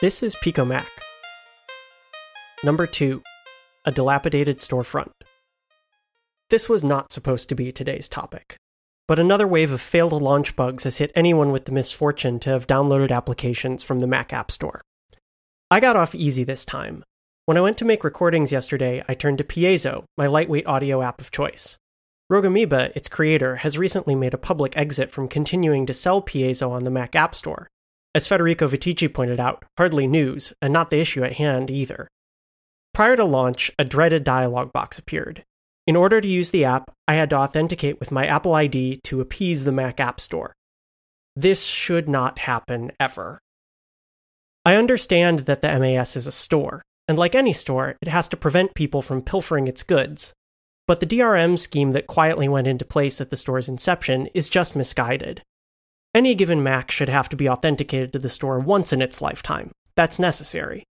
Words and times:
This 0.00 0.22
is 0.22 0.36
Pico 0.36 0.64
Mac. 0.64 0.86
Number 2.62 2.86
2 2.86 3.20
A 3.84 3.90
Dilapidated 3.90 4.60
Storefront. 4.60 5.10
This 6.50 6.68
was 6.68 6.84
not 6.84 7.10
supposed 7.10 7.48
to 7.48 7.56
be 7.56 7.72
today's 7.72 8.08
topic, 8.08 8.54
but 9.08 9.18
another 9.18 9.48
wave 9.48 9.72
of 9.72 9.80
failed 9.80 10.12
launch 10.12 10.54
bugs 10.54 10.84
has 10.84 10.98
hit 10.98 11.10
anyone 11.16 11.50
with 11.50 11.64
the 11.64 11.72
misfortune 11.72 12.38
to 12.38 12.50
have 12.50 12.68
downloaded 12.68 13.10
applications 13.10 13.82
from 13.82 13.98
the 13.98 14.06
Mac 14.06 14.32
App 14.32 14.52
Store. 14.52 14.82
I 15.68 15.80
got 15.80 15.96
off 15.96 16.14
easy 16.14 16.44
this 16.44 16.64
time. 16.64 17.02
When 17.46 17.56
I 17.56 17.62
went 17.62 17.76
to 17.78 17.84
make 17.84 18.04
recordings 18.04 18.52
yesterday, 18.52 19.02
I 19.08 19.14
turned 19.14 19.38
to 19.38 19.44
Piezo, 19.44 20.04
my 20.16 20.28
lightweight 20.28 20.68
audio 20.68 21.02
app 21.02 21.20
of 21.20 21.32
choice. 21.32 21.76
Rogue 22.30 22.44
Amoeba, 22.44 22.92
its 22.94 23.08
creator, 23.08 23.56
has 23.56 23.76
recently 23.76 24.14
made 24.14 24.32
a 24.32 24.38
public 24.38 24.76
exit 24.76 25.10
from 25.10 25.26
continuing 25.26 25.86
to 25.86 25.92
sell 25.92 26.22
Piezo 26.22 26.70
on 26.70 26.84
the 26.84 26.90
Mac 26.90 27.16
App 27.16 27.34
Store. 27.34 27.66
As 28.14 28.26
Federico 28.26 28.66
Viticci 28.66 29.12
pointed 29.12 29.38
out, 29.38 29.64
hardly 29.76 30.06
news, 30.06 30.52
and 30.62 30.72
not 30.72 30.90
the 30.90 31.00
issue 31.00 31.22
at 31.22 31.34
hand 31.34 31.70
either. 31.70 32.08
Prior 32.94 33.16
to 33.16 33.24
launch, 33.24 33.70
a 33.78 33.84
dreaded 33.84 34.24
dialog 34.24 34.72
box 34.72 34.98
appeared. 34.98 35.44
In 35.86 35.96
order 35.96 36.20
to 36.20 36.28
use 36.28 36.50
the 36.50 36.64
app, 36.64 36.90
I 37.06 37.14
had 37.14 37.30
to 37.30 37.36
authenticate 37.36 38.00
with 38.00 38.12
my 38.12 38.26
Apple 38.26 38.54
ID 38.54 39.00
to 39.04 39.20
appease 39.20 39.64
the 39.64 39.72
Mac 39.72 40.00
App 40.00 40.20
Store. 40.20 40.52
This 41.36 41.64
should 41.64 42.08
not 42.08 42.40
happen 42.40 42.92
ever. 42.98 43.38
I 44.64 44.74
understand 44.74 45.40
that 45.40 45.62
the 45.62 45.78
MAS 45.78 46.16
is 46.16 46.26
a 46.26 46.32
store, 46.32 46.82
and 47.06 47.16
like 47.16 47.34
any 47.34 47.52
store, 47.52 47.96
it 48.02 48.08
has 48.08 48.28
to 48.28 48.36
prevent 48.36 48.74
people 48.74 49.00
from 49.00 49.22
pilfering 49.22 49.68
its 49.68 49.82
goods. 49.82 50.32
But 50.86 51.00
the 51.00 51.06
DRM 51.06 51.58
scheme 51.58 51.92
that 51.92 52.06
quietly 52.06 52.48
went 52.48 52.66
into 52.66 52.84
place 52.84 53.20
at 53.20 53.30
the 53.30 53.36
store's 53.36 53.68
inception 53.68 54.26
is 54.34 54.50
just 54.50 54.74
misguided. 54.74 55.42
Any 56.14 56.34
given 56.34 56.62
Mac 56.62 56.90
should 56.90 57.08
have 57.08 57.28
to 57.28 57.36
be 57.36 57.48
authenticated 57.48 58.12
to 58.12 58.18
the 58.18 58.28
store 58.28 58.58
once 58.58 58.92
in 58.92 59.02
its 59.02 59.20
lifetime. 59.20 59.70
That's 59.94 60.18
necessary. 60.18 60.84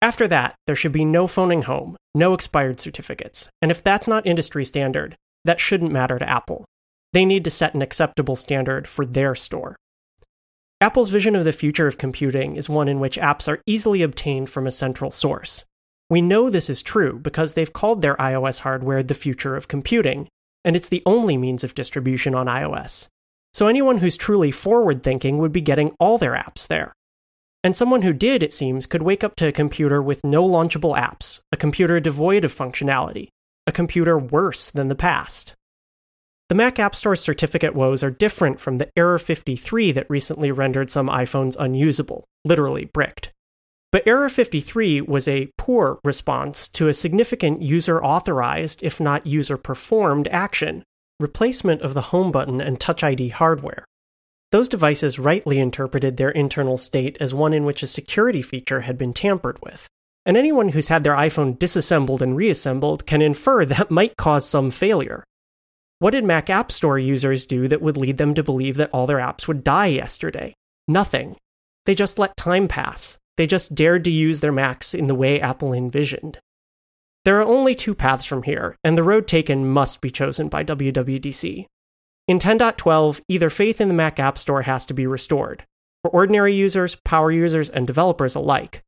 After 0.00 0.26
that, 0.28 0.54
there 0.66 0.76
should 0.76 0.92
be 0.92 1.04
no 1.04 1.26
phoning 1.26 1.62
home, 1.62 1.96
no 2.14 2.34
expired 2.34 2.80
certificates, 2.80 3.48
and 3.62 3.70
if 3.70 3.82
that's 3.82 4.08
not 4.08 4.26
industry 4.26 4.64
standard, 4.64 5.16
that 5.44 5.60
shouldn't 5.60 5.92
matter 5.92 6.18
to 6.18 6.28
Apple. 6.28 6.64
They 7.12 7.24
need 7.24 7.44
to 7.44 7.50
set 7.50 7.74
an 7.74 7.82
acceptable 7.82 8.36
standard 8.36 8.88
for 8.88 9.06
their 9.06 9.34
store. 9.34 9.76
Apple's 10.80 11.10
vision 11.10 11.36
of 11.36 11.44
the 11.44 11.52
future 11.52 11.86
of 11.86 11.96
computing 11.96 12.56
is 12.56 12.68
one 12.68 12.88
in 12.88 13.00
which 13.00 13.16
apps 13.16 13.48
are 13.48 13.62
easily 13.66 14.02
obtained 14.02 14.50
from 14.50 14.66
a 14.66 14.70
central 14.70 15.10
source. 15.10 15.64
We 16.10 16.20
know 16.20 16.50
this 16.50 16.68
is 16.68 16.82
true 16.82 17.18
because 17.18 17.54
they've 17.54 17.72
called 17.72 18.02
their 18.02 18.16
iOS 18.16 18.60
hardware 18.60 19.02
the 19.02 19.14
future 19.14 19.56
of 19.56 19.68
computing, 19.68 20.28
and 20.64 20.76
it's 20.76 20.88
the 20.88 21.02
only 21.06 21.36
means 21.36 21.64
of 21.64 21.74
distribution 21.74 22.34
on 22.34 22.46
iOS. 22.46 23.08
So 23.54 23.68
anyone 23.68 23.98
who's 23.98 24.16
truly 24.16 24.50
forward 24.50 25.04
thinking 25.04 25.38
would 25.38 25.52
be 25.52 25.60
getting 25.60 25.94
all 26.00 26.18
their 26.18 26.32
apps 26.32 26.66
there. 26.66 26.92
And 27.62 27.76
someone 27.76 28.02
who 28.02 28.12
did, 28.12 28.42
it 28.42 28.52
seems, 28.52 28.84
could 28.84 29.02
wake 29.02 29.22
up 29.22 29.36
to 29.36 29.46
a 29.46 29.52
computer 29.52 30.02
with 30.02 30.24
no 30.24 30.44
launchable 30.44 30.96
apps, 30.96 31.40
a 31.52 31.56
computer 31.56 32.00
devoid 32.00 32.44
of 32.44 32.52
functionality, 32.52 33.28
a 33.68 33.72
computer 33.72 34.18
worse 34.18 34.70
than 34.70 34.88
the 34.88 34.96
past. 34.96 35.54
The 36.48 36.56
Mac 36.56 36.80
App 36.80 36.96
Store's 36.96 37.22
certificate 37.22 37.76
woes 37.76 38.02
are 38.02 38.10
different 38.10 38.60
from 38.60 38.78
the 38.78 38.90
Error 38.96 39.18
53 39.18 39.92
that 39.92 40.10
recently 40.10 40.50
rendered 40.50 40.90
some 40.90 41.08
iPhones 41.08 41.56
unusable, 41.56 42.24
literally 42.44 42.86
bricked. 42.86 43.32
But 43.92 44.06
Error 44.06 44.28
53 44.28 45.02
was 45.02 45.28
a 45.28 45.48
poor 45.56 46.00
response 46.02 46.66
to 46.70 46.88
a 46.88 46.92
significant 46.92 47.62
user 47.62 48.04
authorized, 48.04 48.82
if 48.82 48.98
not 48.98 49.28
user 49.28 49.56
performed, 49.56 50.26
action 50.28 50.82
replacement 51.20 51.82
of 51.82 51.94
the 51.94 52.00
home 52.00 52.32
button 52.32 52.60
and 52.60 52.80
Touch 52.80 53.04
ID 53.04 53.28
hardware. 53.28 53.84
Those 54.50 54.68
devices 54.68 55.18
rightly 55.18 55.58
interpreted 55.58 56.16
their 56.16 56.30
internal 56.30 56.76
state 56.76 57.16
as 57.20 57.34
one 57.34 57.52
in 57.52 57.64
which 57.64 57.82
a 57.82 57.88
security 57.88 58.42
feature 58.42 58.82
had 58.82 58.98
been 58.98 59.12
tampered 59.12 59.58
with. 59.62 59.88
And 60.26 60.36
anyone 60.36 60.70
who's 60.70 60.88
had 60.88 61.04
their 61.04 61.16
iPhone 61.16 61.58
disassembled 61.58 62.22
and 62.22 62.36
reassembled 62.36 63.06
can 63.06 63.22
infer 63.22 63.64
that 63.66 63.90
might 63.90 64.16
cause 64.16 64.48
some 64.48 64.70
failure. 64.70 65.24
What 65.98 66.10
did 66.10 66.24
Mac 66.24 66.50
App 66.50 66.72
Store 66.72 66.98
users 66.98 67.46
do 67.46 67.68
that 67.68 67.80
would 67.80 67.96
lead 67.96 68.18
them 68.18 68.34
to 68.34 68.42
believe 68.42 68.76
that 68.76 68.90
all 68.92 69.06
their 69.06 69.18
apps 69.18 69.46
would 69.46 69.64
die 69.64 69.86
yesterday? 69.86 70.54
Nothing. 70.88 71.36
They 71.86 71.94
just 71.94 72.18
let 72.18 72.36
time 72.36 72.68
pass. 72.68 73.18
They 73.36 73.46
just 73.46 73.74
dared 73.74 74.04
to 74.04 74.10
use 74.10 74.40
their 74.40 74.52
Macs 74.52 74.94
in 74.94 75.06
the 75.06 75.14
way 75.14 75.40
Apple 75.40 75.72
envisioned. 75.72 76.38
There 77.24 77.40
are 77.40 77.44
only 77.44 77.74
two 77.74 77.94
paths 77.94 78.26
from 78.26 78.42
here, 78.42 78.76
and 78.84 78.98
the 78.98 79.02
road 79.02 79.26
taken 79.26 79.66
must 79.66 80.02
be 80.02 80.10
chosen 80.10 80.48
by 80.48 80.62
WWDC. 80.62 81.66
In 82.28 82.38
10.12, 82.38 83.22
either 83.28 83.50
faith 83.50 83.80
in 83.80 83.88
the 83.88 83.94
Mac 83.94 84.20
App 84.20 84.36
Store 84.36 84.62
has 84.62 84.84
to 84.86 84.94
be 84.94 85.06
restored, 85.06 85.64
for 86.02 86.10
ordinary 86.10 86.54
users, 86.54 86.96
power 86.96 87.32
users, 87.32 87.70
and 87.70 87.86
developers 87.86 88.34
alike, 88.34 88.82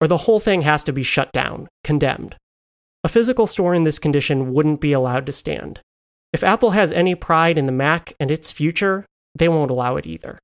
or 0.00 0.08
the 0.08 0.18
whole 0.18 0.38
thing 0.38 0.62
has 0.62 0.84
to 0.84 0.92
be 0.92 1.02
shut 1.02 1.32
down, 1.32 1.68
condemned. 1.84 2.36
A 3.04 3.08
physical 3.08 3.46
store 3.46 3.74
in 3.74 3.84
this 3.84 3.98
condition 3.98 4.54
wouldn't 4.54 4.80
be 4.80 4.92
allowed 4.92 5.26
to 5.26 5.32
stand. 5.32 5.80
If 6.32 6.42
Apple 6.42 6.70
has 6.70 6.92
any 6.92 7.14
pride 7.14 7.58
in 7.58 7.66
the 7.66 7.72
Mac 7.72 8.14
and 8.18 8.30
its 8.30 8.52
future, 8.52 9.04
they 9.34 9.48
won't 9.48 9.70
allow 9.70 9.96
it 9.96 10.06
either. 10.06 10.38